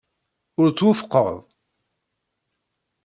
Ur 0.61 0.67
twufqeḍ? 0.71 1.27